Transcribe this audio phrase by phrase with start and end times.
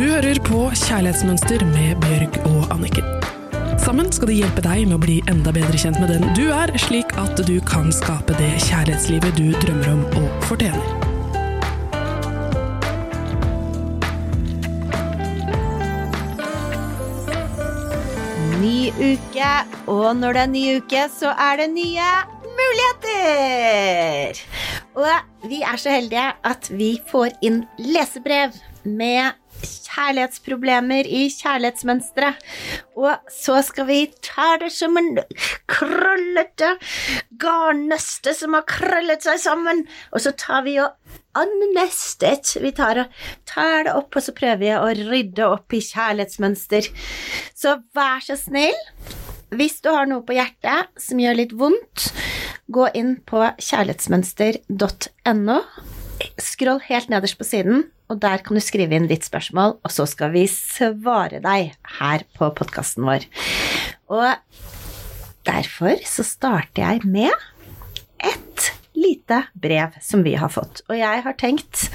[0.00, 3.04] Du hører på Kjærlighetsmønster med Bjørg og Anniken.
[3.82, 6.70] Sammen skal de hjelpe deg med å bli enda bedre kjent med den du er,
[6.80, 10.80] slik at du kan skape det kjærlighetslivet du drømmer om og fortjener.
[18.62, 19.52] Ny uke,
[19.84, 22.08] og når det er ny uke, så er det nye
[22.46, 24.40] muligheter!
[24.96, 28.56] Og vi er så heldige at vi får inn lesebrev
[28.88, 32.40] med kjærlighetsproblemer i kjærlighetsmønsteret.
[33.00, 35.18] Og så skal vi ta det som en
[35.70, 36.74] krøllete
[37.40, 40.92] garnnøste som har krøllet seg sammen, og så tar vi og
[41.38, 43.04] annestet Vi tar,
[43.46, 46.90] tar det opp, og så prøver vi å rydde opp i kjærlighetsmønster.
[47.54, 48.76] Så vær så snill,
[49.54, 52.10] hvis du har noe på hjertet som gjør litt vondt,
[52.70, 55.58] gå inn på kjærlighetsmønster.no.
[56.40, 60.06] Skroll helt nederst på siden, og der kan du skrive inn ditt spørsmål, og så
[60.10, 63.26] skal vi svare deg her på podkasten vår.
[64.10, 64.26] Og
[65.46, 67.30] derfor så starter jeg med
[68.26, 70.82] et lite brev som vi har fått.
[70.90, 71.86] Og jeg har tenkt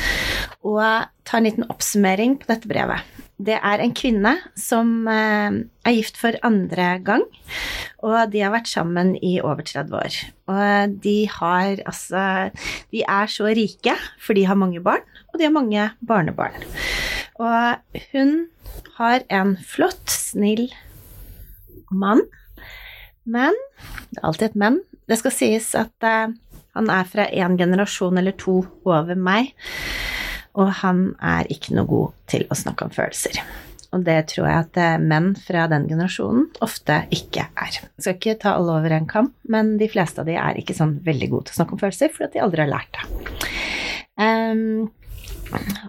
[0.65, 0.79] å
[1.27, 3.03] ta en liten oppsummering på dette brevet.
[3.35, 7.25] Det er en kvinne som eh, er gift for andre gang,
[7.99, 10.19] og de har vært sammen i over 30 år.
[10.47, 12.23] Og de har altså
[12.93, 16.55] De er så rike, for de har mange barn, og de har mange barnebarn.
[17.35, 18.47] Og hun
[18.95, 20.69] har en flott, snill
[21.91, 22.23] mann.
[23.25, 23.53] Men
[24.11, 24.79] Det er alltid et men.
[25.09, 26.31] Det skal sies at uh,
[26.75, 29.51] han er fra en generasjon eller to over meg,
[30.55, 33.41] og han er ikke noe god til å snakke om følelser.
[33.95, 37.77] Og det tror jeg at uh, menn fra den generasjonen ofte ikke er.
[37.79, 40.75] Jeg skal ikke ta alle over en kam, men de fleste av de er ikke
[40.75, 43.07] sånn veldig gode til å snakke om følelser fordi de aldri har lært det.
[44.19, 44.91] Um,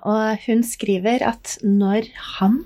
[0.07, 2.61] og hun skriver at når han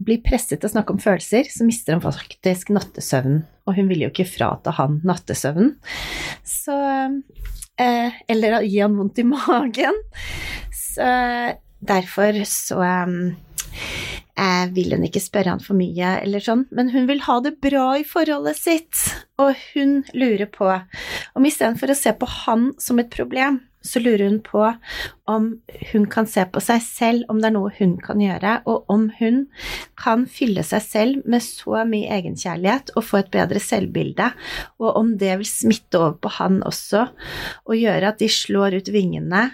[0.00, 3.42] blir presset til å snakke om følelser, så mister han faktisk nattesøvnen.
[3.68, 5.74] Og hun vil jo ikke frata han nattesøvnen.
[6.46, 6.76] Så
[7.80, 9.96] eh, Eller gi han vondt i magen.
[10.74, 11.08] Så
[11.80, 17.22] derfor så eh, vil hun ikke spørre han for mye, eller sånn, men hun vil
[17.26, 19.02] ha det bra i forholdet sitt.
[19.40, 24.26] Og hun lurer på om istedenfor å se på han som et problem, så lurer
[24.28, 24.62] hun på
[25.30, 25.46] om
[25.92, 29.08] hun kan se på seg selv, om det er noe hun kan gjøre, og om
[29.20, 29.44] hun
[30.00, 34.30] kan fylle seg selv med så mye egenkjærlighet og få et bedre selvbilde,
[34.82, 37.06] og om det vil smitte over på han også,
[37.66, 39.48] og gjøre at de slår ut vingene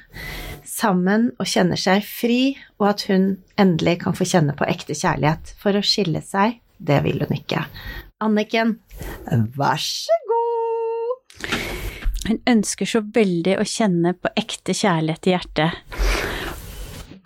[0.66, 2.40] sammen og kjenner seg fri,
[2.80, 5.54] og at hun endelig kan få kjenne på ekte kjærlighet.
[5.62, 7.64] For å skille seg, det vil hun ikke.
[8.24, 8.78] Anniken,
[9.56, 10.25] vær så god!
[12.26, 16.02] Hun ønsker så veldig å kjenne på ekte kjærlighet i hjertet.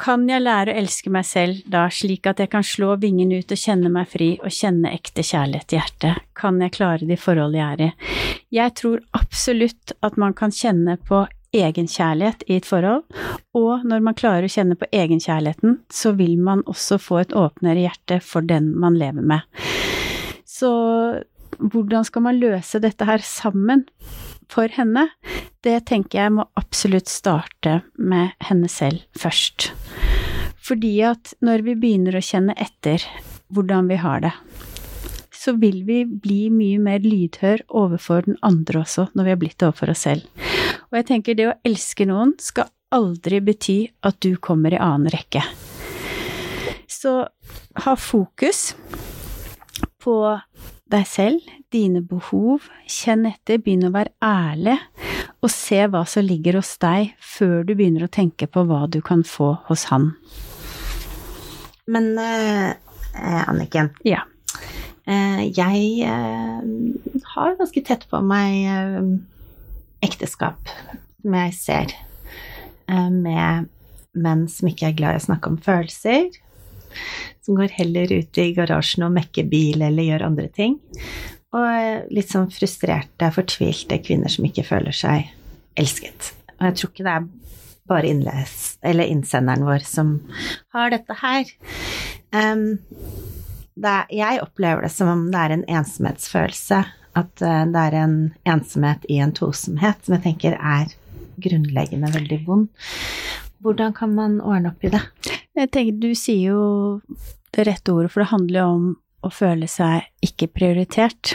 [0.00, 3.52] Kan jeg lære å elske meg selv da, slik at jeg kan slå vingen ut
[3.52, 6.22] og kjenne meg fri og kjenne ekte kjærlighet i hjertet?
[6.36, 7.90] Kan jeg klare de forhold jeg er i?
[8.60, 13.02] Jeg tror absolutt at man kan kjenne på egenkjærlighet i et forhold,
[13.56, 17.84] og når man klarer å kjenne på egenkjærligheten, så vil man også få et åpnere
[17.88, 19.44] hjerte for den man lever med.
[20.46, 20.70] Så
[21.60, 23.84] hvordan skal man løse dette her sammen
[24.50, 25.08] for henne?
[25.64, 29.70] Det tenker jeg må absolutt starte med henne selv først.
[30.60, 33.04] Fordi at når vi begynner å kjenne etter
[33.50, 34.34] hvordan vi har det,
[35.40, 39.58] så vil vi bli mye mer lydhør overfor den andre også, når vi har blitt
[39.60, 40.26] det overfor oss selv.
[40.90, 45.10] Og jeg tenker det å elske noen skal aldri bety at du kommer i annen
[45.12, 45.42] rekke.
[46.90, 47.22] Så
[47.84, 48.74] ha fokus
[50.02, 50.16] på
[50.90, 54.76] deg selv, dine behov, kjenn etter, begynn å være ærlig,
[55.40, 58.98] og se hva som ligger hos deg, før du begynner å tenke på hva du
[59.06, 60.10] kan få hos han.
[61.90, 62.74] Men eh,
[63.48, 64.22] Anniken, Ja.
[65.06, 66.60] eh, jeg eh,
[67.34, 69.10] har ganske tett på meg eh,
[70.06, 70.70] ekteskap
[71.22, 71.96] som jeg ser,
[72.88, 73.68] eh, med
[74.14, 76.30] menn som ikke er glad i å snakke om følelser,
[77.44, 80.78] som går heller ut i garasjen og mekker bil eller gjør andre ting.
[81.56, 85.30] Og litt sånn frustrerte, fortvilte kvinner som ikke føler seg
[85.80, 86.32] elsket.
[86.58, 87.28] Og jeg tror ikke det er
[87.90, 88.54] bare innles,
[88.86, 90.14] innsenderen vår som
[90.76, 91.50] har dette her.
[92.30, 92.78] Um,
[93.80, 96.84] det er, jeg opplever det som om det er en ensomhetsfølelse.
[97.18, 98.16] At eh, det er en
[98.46, 100.92] ensomhet i en tosomhet som jeg tenker er
[101.42, 102.68] grunnleggende veldig vond.
[103.64, 105.02] Hvordan kan man ordne opp i det?
[105.58, 106.64] Jeg tenker, du sier jo
[107.54, 108.90] det rette ordet, for det handler jo om
[109.26, 111.34] å føle seg ikke prioritert.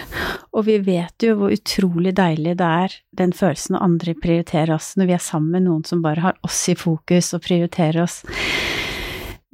[0.55, 4.93] Og vi vet jo hvor utrolig deilig det er, den følelsen når andre prioriterer oss,
[4.95, 8.21] når vi er sammen med noen som bare har oss i fokus og prioriterer oss.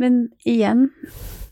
[0.02, 0.88] Men igjen,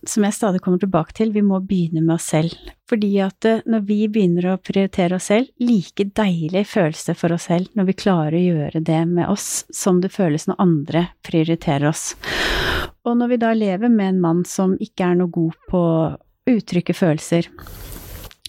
[0.08, 2.56] som jeg stadig kommer tilbake til, vi må begynne med oss selv.
[2.90, 7.36] Fordi at eh, når vi begynner å prioritere oss selv, like deilig føles det for
[7.36, 11.06] oss selv når vi klarer å gjøre det med oss, som det føles når andre
[11.26, 12.14] prioriterer oss.
[13.08, 16.02] Og når vi da lever med en mann som ikke er noe god på å
[16.50, 17.48] uttrykke følelser,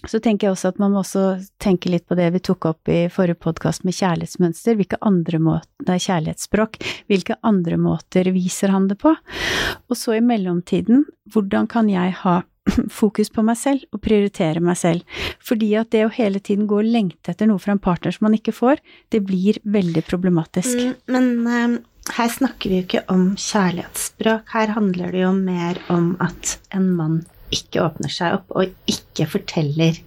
[0.09, 1.23] så tenker jeg også at man må også
[1.61, 4.77] tenke litt på det vi tok opp i forrige podkast med kjærlighetsmønster.
[4.79, 6.79] Hvilke andre måter, det er kjærlighetsspråk,
[7.11, 9.13] hvilke andre måter viser han det på?
[9.13, 12.39] Og så i mellomtiden, hvordan kan jeg ha
[13.01, 15.21] fokus på meg selv og prioritere meg selv?
[15.37, 18.25] Fordi at det å hele tiden gå og lengte etter noe fra en partner som
[18.25, 18.81] man ikke får,
[19.13, 20.81] det blir veldig problematisk.
[20.81, 21.79] Mm, men um,
[22.17, 26.89] her snakker vi jo ikke om kjærlighetsspråk, her handler det jo mer om at en
[26.97, 27.21] mann
[27.51, 29.99] ikke åpner seg opp og ikke forteller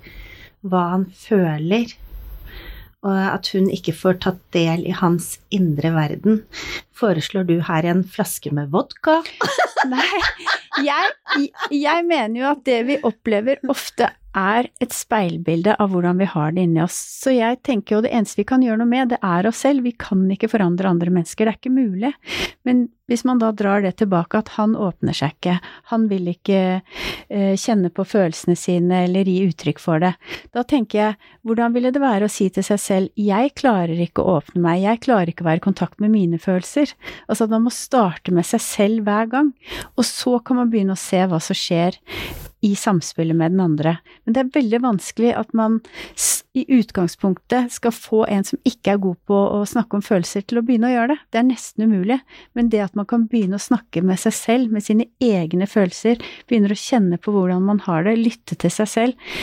[0.64, 1.92] hva han føler,
[3.04, 6.40] og at hun ikke får tatt del i hans indre verden.
[6.96, 9.18] Foreslår du her en flaske med vodka?
[9.92, 10.22] Nei,
[10.86, 16.28] jeg, jeg mener jo at det vi opplever ofte er et speilbilde av hvordan vi
[16.28, 16.96] har det inni oss.
[17.22, 19.86] Så jeg tenker jo det eneste vi kan gjøre noe med, det er oss selv.
[19.86, 22.12] Vi kan ikke forandre andre mennesker, det er ikke mulig.
[22.66, 25.58] Men hvis man da drar det tilbake, at han åpner seg ikke,
[25.90, 30.14] han vil ikke eh, kjenne på følelsene sine eller gi uttrykk for det,
[30.56, 34.24] da tenker jeg, hvordan ville det være å si til seg selv, jeg klarer ikke
[34.24, 36.96] å åpne meg, jeg klarer ikke å være i kontakt med mine følelser.
[37.28, 39.52] Altså at man må starte med seg selv hver gang,
[39.94, 42.00] og så kan man begynne å se hva som skjer
[42.64, 43.98] i samspillet med den andre.
[44.24, 45.80] Men det er veldig vanskelig at man
[46.54, 50.60] i utgangspunktet skal få en som ikke er god på å snakke om følelser, til
[50.60, 51.18] å begynne å gjøre det.
[51.34, 52.20] Det er nesten umulig.
[52.54, 56.22] Men det at man kan begynne å snakke med seg selv, med sine egne følelser,
[56.48, 59.34] begynner å kjenne på hvordan man har det, lytte til seg selv,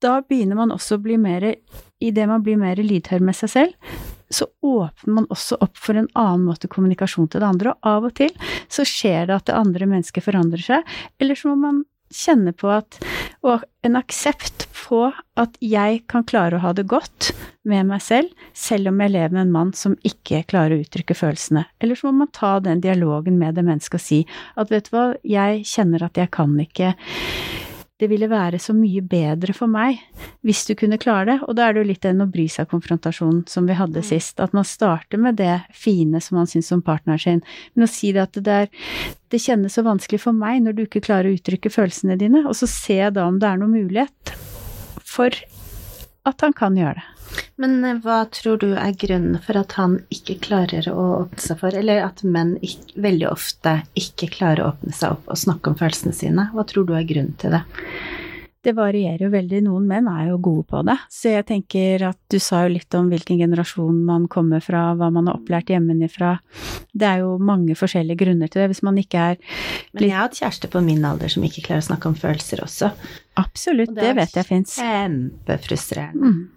[0.00, 1.52] da begynner man også å bli mer
[2.00, 3.96] Idet man blir mer lydhør med seg selv,
[4.32, 8.06] så åpner man også opp for en annen måte kommunikasjon til det andre, og av
[8.08, 8.32] og til
[8.72, 12.70] så skjer det at det andre mennesket forandrer seg, eller så må man kjenne på
[12.74, 12.98] at
[13.46, 15.06] Og en aksept på
[15.38, 17.30] at jeg kan klare å ha det godt
[17.68, 21.16] med meg selv, selv om jeg lever med en mann som ikke klarer å uttrykke
[21.16, 21.62] følelsene.
[21.80, 24.20] Eller så må man ta den dialogen med det mennesket og si
[24.60, 26.94] at vet du hva, jeg kjenner at jeg kan ikke
[28.00, 30.00] det ville være så mye bedre for meg
[30.46, 31.36] hvis du kunne klare det.
[31.46, 34.08] Og da er det jo litt den å bry seg-konfrontasjonen som vi hadde mm.
[34.08, 34.40] sist.
[34.40, 37.44] At man starter med det fine som man syns om partneren sin,
[37.74, 38.70] men å si det at det, der
[39.30, 42.56] det kjennes så vanskelig for meg når du ikke klarer å uttrykke følelsene dine, og
[42.56, 44.34] så se da om det er noen mulighet
[45.04, 45.36] for
[46.28, 47.06] at han kan gjøre det.
[47.60, 51.60] Men eh, hva tror du er grunnen for at han ikke klarer å åpne seg
[51.62, 55.72] for, eller at menn ikke, veldig ofte ikke klarer å åpne seg opp og snakke
[55.72, 56.48] om følelsene sine?
[56.54, 57.64] Hva tror du er grunnen til det?
[58.60, 59.62] Det varierer jo veldig.
[59.64, 60.98] Noen menn er jo gode på det.
[61.08, 65.08] Så jeg tenker at du sa jo litt om hvilken generasjon man kommer fra, hva
[65.14, 66.34] man har opplært hjemmefra.
[66.92, 68.68] Det er jo mange forskjellige grunner til det.
[68.74, 69.40] Hvis man ikke er
[69.94, 72.60] Men jeg har hatt kjæreste på min alder som ikke klarer å snakke om følelser
[72.66, 72.92] også.
[73.40, 74.78] Absolutt, det, det vet jeg fins.
[74.78, 76.32] Kjempefrustrerende.
[76.34, 76.48] Mm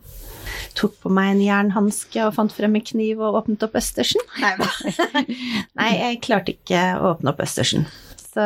[0.78, 4.24] tok på meg en jernhanske og fant frem en kniv og åpnet opp østersen.
[4.42, 4.56] Nei,
[5.80, 7.88] Nei jeg klarte ikke å åpne opp østersen.
[8.34, 8.46] Så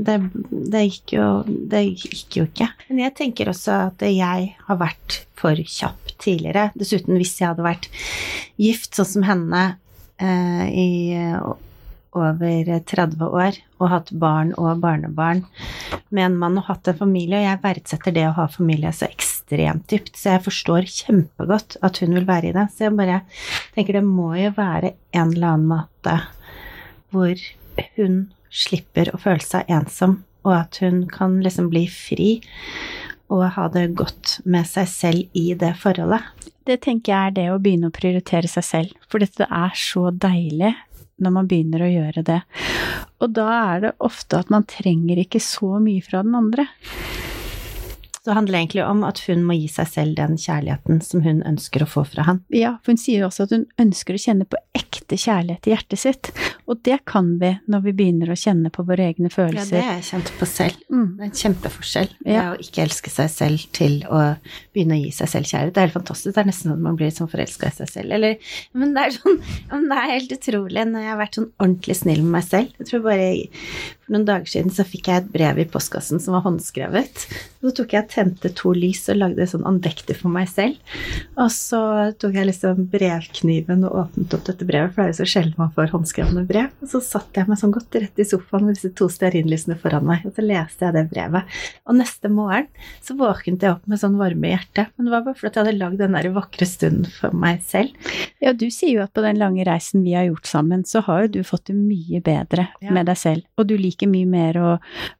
[0.00, 0.16] det,
[0.48, 2.70] det, gikk jo, det gikk jo ikke.
[2.88, 6.70] Men jeg tenker også at jeg har vært for kjapp tidligere.
[6.78, 7.90] Dessuten, hvis jeg hadde vært
[8.60, 9.66] gift sånn som henne
[10.16, 10.88] eh, i
[12.12, 15.44] over 30 år og hatt barn og barnebarn
[16.12, 19.08] med en mann og hatt en familie, og jeg verdsetter det å ha familie så
[19.08, 22.66] ekstremt dypt, så jeg forstår kjempegodt at hun vil være i det.
[22.72, 23.22] Så jeg bare
[23.74, 26.18] tenker det må jo være en eller annen måte
[27.12, 27.36] hvor
[27.96, 32.32] hun slipper å føle seg ensom, og at hun kan liksom bli fri
[33.32, 36.20] og ha det godt med seg selv i det forholdet.
[36.68, 40.10] Det tenker jeg er det å begynne å prioritere seg selv, for dette er så
[40.12, 40.74] deilig
[41.22, 42.40] når man begynner å gjøre det.
[43.22, 46.66] Og da er det ofte at man trenger ikke så mye fra den andre.
[48.22, 51.40] Så det handler egentlig om at hun må gi seg selv den kjærligheten som hun
[51.42, 52.38] ønsker å få fra han.
[52.54, 55.98] Ja, for hun sier også at hun ønsker å kjenne på ekte kjærlighet i hjertet
[55.98, 56.30] sitt.
[56.70, 59.76] Og det kan vi når vi begynner å kjenne på våre egne følelser.
[59.76, 60.84] Ja, det har jeg kjent på selv.
[60.92, 61.08] Mm.
[61.08, 62.12] Det er en kjempeforskjell.
[62.28, 62.44] Ja.
[62.52, 64.20] å ikke elske seg selv til å
[64.74, 65.74] begynne å gi seg selv kjærlighet.
[65.74, 66.34] Det er helt fantastisk.
[66.34, 68.14] Det er nesten sånn at man blir sånn forelska i seg selv.
[68.18, 69.40] Eller, men det er sånn
[69.72, 72.78] Det er helt utrolig når jeg har vært sånn ordentlig snill med meg selv.
[72.78, 73.26] Jeg tror bare
[74.02, 77.26] for noen dager siden så fikk jeg et brev i postkassen som var håndskrevet.
[77.62, 80.76] Og så tok jeg og tente to lys og lagde sånn andekter for meg selv.
[81.40, 81.80] Og så
[82.20, 85.56] tok jeg liksom brevkniven og åpnet opp dette brevet, for det er jo så sjelden
[85.56, 86.61] man får håndskrevne brev.
[86.82, 90.06] Og så satt jeg meg sånn godt rett i sofaen med disse to stearinlysene foran
[90.08, 91.58] meg, og så leste jeg det brevet.
[91.88, 92.68] Og neste morgen
[93.02, 94.92] så våknet jeg opp med sånn varme i hjertet.
[94.96, 98.12] Men det var bare fordi jeg hadde lagd den der vakre stunden for meg selv.
[98.42, 101.26] Ja, du sier jo at på den lange reisen vi har gjort sammen, så har
[101.26, 102.92] jo du fått det mye bedre ja.
[102.94, 103.46] med deg selv.
[103.60, 104.70] Og du liker mye mer å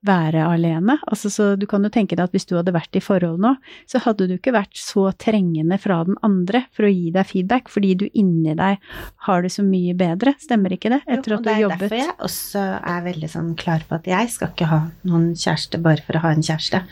[0.06, 0.98] være alene.
[1.08, 3.54] Altså, så du kan jo tenke deg at hvis du hadde vært i forhold nå,
[3.90, 7.70] så hadde du ikke vært så trengende fra den andre for å gi deg feedback,
[7.72, 8.80] fordi du inni deg
[9.26, 10.34] har det så mye bedre.
[10.42, 11.02] Stemmer ikke det?
[11.22, 11.78] Etter at du jobbet.
[11.78, 12.62] Det er derfor jeg også
[12.92, 16.24] er veldig sånn klar på at jeg skal ikke ha noen kjæreste bare for å
[16.26, 16.82] ha en kjæreste.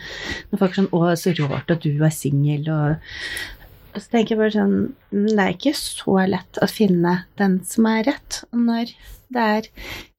[0.51, 2.95] Når folk er sånn 'Å, så rart at du er singel', og
[3.91, 4.75] og så tenker jeg bare sånn
[5.11, 8.43] mm, Det er ikke så lett å finne den som er rett.
[8.51, 8.93] Og når
[9.31, 9.67] det er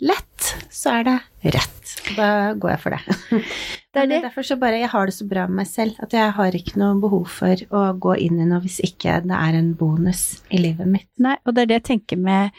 [0.00, 1.18] lett, så er det
[1.54, 1.94] rett.
[2.16, 3.42] Da går jeg for det.
[3.92, 4.18] Det er det.
[4.24, 6.78] Derfor så bare Jeg har det så bra med meg selv at jeg har ikke
[6.80, 10.62] noe behov for å gå inn i noe hvis ikke det er en bonus i
[10.62, 11.10] livet mitt.
[11.20, 12.56] Nei, og det er det jeg tenker med,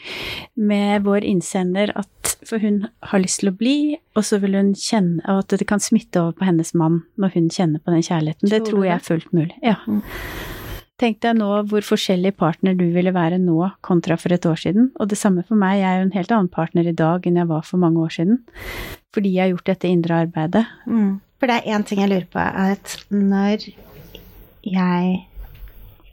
[0.54, 3.76] med vår innsender, at for hun har lyst til å bli,
[4.14, 7.34] og så vil hun kjenne og at det kan smitte over på hennes mann når
[7.34, 8.46] hun kjenner på den kjærligheten.
[8.46, 9.56] Tror det tror jeg er fullt mulig.
[9.64, 9.80] Ja.
[11.02, 14.92] Tenk deg nå hvor forskjellig partner du ville være nå kontra for et år siden.
[15.02, 17.40] Og det samme for meg, jeg er jo en helt annen partner i dag enn
[17.40, 18.38] jeg var for mange år siden.
[19.14, 20.64] Fordi jeg har gjort dette indre arbeidet.
[20.86, 21.16] Mm.
[21.42, 23.66] For det er én ting jeg lurer på, er at når
[24.64, 25.18] jeg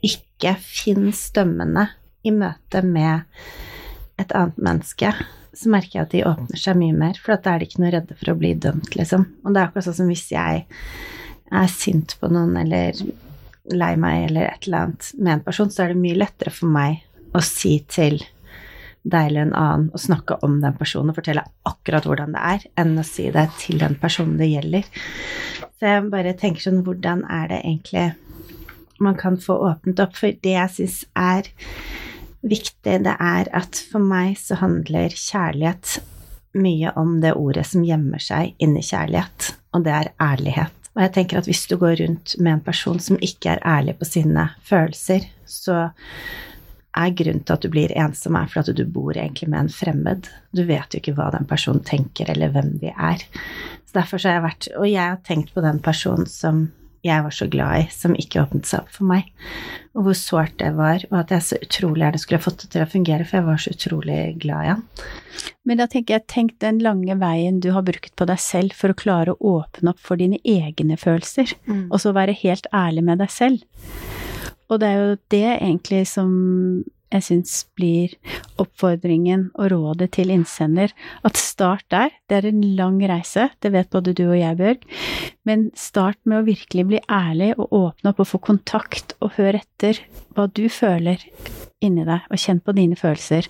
[0.02, 1.86] ikke finner dømmende
[2.26, 3.22] i møte med
[4.18, 5.14] et annet menneske,
[5.54, 7.94] så merker jeg at de åpner seg mye mer, for da er de ikke noe
[7.94, 9.28] redde for å bli dømt, liksom.
[9.44, 10.64] Og det er akkurat sånn som hvis jeg
[11.52, 12.98] er sint på noen, eller
[13.70, 16.72] lei meg eller et eller annet med en person, så er det mye lettere for
[16.72, 17.02] meg
[17.32, 18.18] å si til
[19.02, 22.66] deg eller en annen å snakke om den personen og fortelle akkurat hvordan det er,
[22.78, 24.86] enn å si det til den personen det gjelder.
[25.78, 28.12] Så jeg bare tenker sånn Hvordan er det egentlig
[29.02, 30.14] man kan få åpnet opp?
[30.18, 31.50] For det jeg syns er
[32.46, 35.98] viktig, det er at for meg så handler kjærlighet
[36.58, 40.81] mye om det ordet som gjemmer seg inni kjærlighet, og det er ærlighet.
[40.92, 43.96] Og jeg tenker at hvis du går rundt med en person som ikke er ærlig
[43.98, 45.88] på sine følelser, så
[46.92, 49.72] er grunnen til at du blir ensom, er fordi at du bor egentlig med en
[49.72, 50.28] fremmed.
[50.52, 53.24] Du vet jo ikke hva den personen tenker, eller hvem de er.
[53.88, 56.66] Så derfor så har jeg vært Og jeg har tenkt på den personen som
[57.02, 59.30] jeg var så glad i, som ikke åpnet seg opp for meg.
[59.98, 62.70] Og hvor sårt det var, og at jeg så utrolig gjerne skulle ha fått det
[62.72, 64.84] til å fungere, for jeg var så utrolig glad i han.
[65.68, 68.94] Men da tenker jeg, tenk den lange veien du har brukt på deg selv for
[68.94, 71.84] å klare å åpne opp for dine egne følelser, mm.
[71.90, 73.66] og så være helt ærlig med deg selv.
[74.70, 76.30] Og det er jo det egentlig som
[77.12, 78.14] jeg syns blir
[78.62, 80.92] oppfordringen og rådet til innsender.
[81.26, 82.12] At start der.
[82.28, 84.86] Det er en lang reise, det vet både du og jeg, Bjørg.
[85.48, 89.62] Men start med å virkelig bli ærlig og åpne opp og få kontakt og høre
[89.62, 90.00] etter
[90.32, 91.20] hva du føler
[91.82, 93.48] inni deg, og kjenn på dine følelser.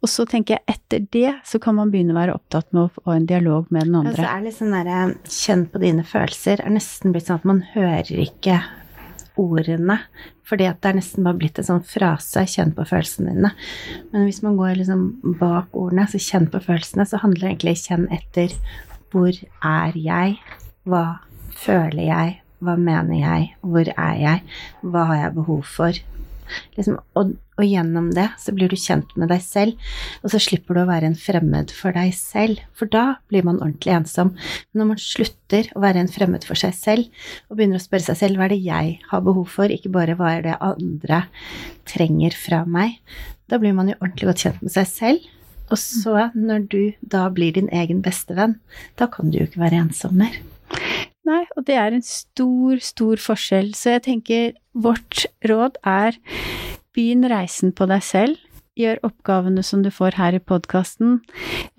[0.00, 2.92] Og så tenker jeg etter det så kan man begynne å være opptatt med å
[2.96, 4.14] få en dialog med den andre.
[4.14, 7.60] Altså er litt sånn derre kjenn på dine følelser er nesten blitt sånn at man
[7.74, 8.62] hører ikke
[9.40, 9.98] ordene,
[10.46, 13.52] fordi at det er nesten bare blitt en sånn frase 'kjenn på følelsene dine'.
[14.12, 17.76] Men hvis man går liksom bak ordene, så kjenn på følelsene, så handler det egentlig
[17.82, 18.56] 'kjenn etter'
[19.10, 20.38] hvor er jeg,
[20.84, 21.20] hva
[21.54, 24.42] føler jeg, hva mener jeg, hvor er jeg,
[24.82, 25.92] hva har jeg behov for,
[26.76, 29.90] Liksom, og, og, gjennom det så blir du kjent med deg selv,
[30.22, 33.60] og så slipper du å være en fremmed for deg selv, for da blir man
[33.62, 34.34] ordentlig ensom.
[34.72, 38.08] Men når man slutter å være en fremmed for seg selv, og begynner å spørre
[38.08, 41.24] seg selv hva er det jeg har behov for, ikke bare hva er det andre
[41.90, 42.98] trenger fra meg,
[43.50, 45.30] da blir man jo ordentlig godt kjent med seg selv.
[45.72, 48.58] Og så, når du da blir din egen beste venn,
[49.00, 50.36] da kan du jo ikke være ensom mer.
[51.24, 53.72] Nei, og det er en stor, stor forskjell.
[53.76, 56.18] Så jeg tenker vårt råd er
[56.94, 58.40] begynn reisen på deg selv.
[58.78, 61.20] Gjør oppgavene som du får her i podkasten.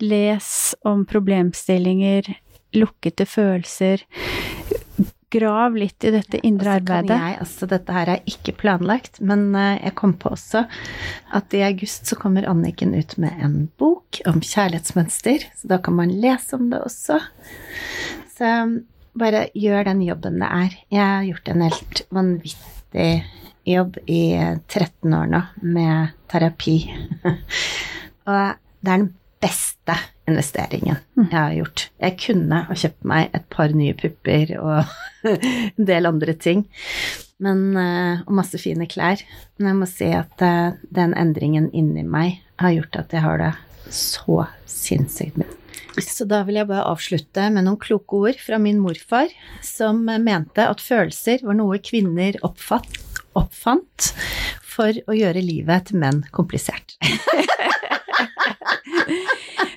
[0.02, 0.48] Les
[0.88, 2.32] om problemstillinger,
[2.74, 4.02] lukkede følelser.
[5.36, 7.14] Grav litt i dette indre arbeidet.
[7.14, 10.62] Jeg, altså, dette her er ikke planlagt, men eh, jeg kom på også
[11.36, 15.98] at i august så kommer Anniken ut med en bok om kjærlighetsmønster, så da kan
[15.98, 17.18] man lese om det også.
[18.38, 18.52] Så
[19.18, 20.78] bare gjør den jobben det er.
[20.92, 23.10] Jeg har gjort en helt vanvittig
[23.66, 24.22] jobb i
[24.68, 26.76] 13 år nå med terapi.
[28.28, 29.08] og det er den
[29.42, 29.96] beste
[30.26, 31.28] investeringen mm.
[31.30, 31.86] jeg har gjort.
[32.02, 34.96] Jeg kunne ha kjøpt meg et par nye pupper og
[35.76, 36.66] en del andre ting.
[37.42, 39.20] Men, eh, og masse fine klær.
[39.58, 43.42] Men jeg må si at eh, den endringen inni meg har gjort at jeg har
[43.42, 43.52] det
[43.92, 45.65] så sinnssykt mye
[46.02, 49.30] så da vil jeg bare avslutte med noen kloke ord fra min morfar,
[49.64, 53.00] som mente at følelser var noe kvinner oppfatt,
[53.36, 54.12] oppfant
[54.76, 56.96] for å gjøre livet til menn komplisert.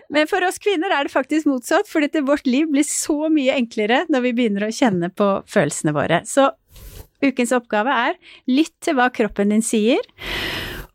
[0.10, 3.56] Men for oss kvinner er det faktisk motsatt, for dette vårt liv blir så mye
[3.56, 6.24] enklere når vi begynner å kjenne på følelsene våre.
[6.26, 6.50] Så
[7.22, 8.18] ukens oppgave er
[8.50, 10.02] lytt til hva kroppen din sier,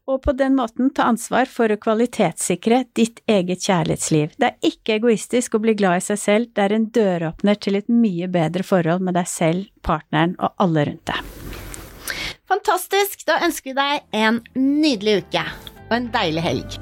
[0.07, 4.35] og på den måten ta ansvar for å kvalitetssikre ditt eget kjærlighetsliv.
[4.37, 7.81] Det er ikke egoistisk å bli glad i seg selv, det er en døråpner til
[7.81, 11.31] et mye bedre forhold med deg selv, partneren og alle rundt deg.
[12.51, 13.25] Fantastisk!
[13.25, 15.47] Da ønsker vi deg en nydelig uke
[15.87, 16.77] og en deilig helg.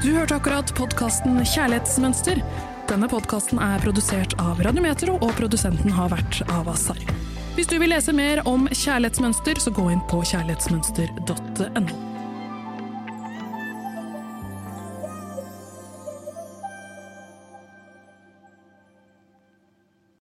[0.00, 2.40] Du hørte akkurat podkasten Kjærlighetsmønster.
[2.86, 7.00] Denne podkasten er produsert av Radiometro, og produsenten har vært Avasar.
[7.56, 12.05] Hvis du vil lese mer om kjærlighetsmønster, så gå inn på kjærlighetsmønster.no.